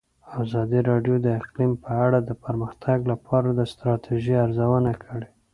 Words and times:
ازادي 0.43 0.79
راډیو 0.89 1.15
د 1.21 1.27
اقلیم 1.39 1.71
په 1.83 1.91
اړه 2.05 2.19
د 2.23 2.31
پرمختګ 2.43 2.97
لپاره 3.11 3.47
د 3.51 3.59
ستراتیژۍ 3.71 4.35
ارزونه 4.45 4.91
کړې. 5.03 5.27